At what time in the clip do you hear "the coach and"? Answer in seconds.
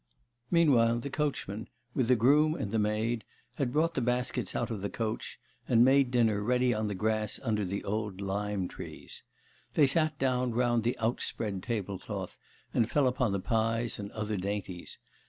4.81-5.85